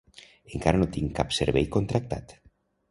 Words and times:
Encara 0.59 0.81
no 0.83 0.87
tinc 0.95 1.13
cap 1.21 1.39
servei 1.41 1.71
contractat. 1.77 2.39